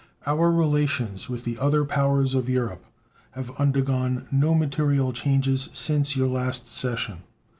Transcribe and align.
Our 0.25 0.49
relations 0.51 1.29
with 1.29 1.43
the 1.43 1.59
other 1.59 1.85
powers 1.85 2.33
of 2.33 2.49
Europe 2.49 2.85
have 3.33 3.55
undergone 3.59 4.25
no 4.31 4.55
material 4.55 5.13
changes 5.13 5.69
since 5.73 6.15
your 6.15 6.27
last 6.27 6.73
session. 6.73 7.21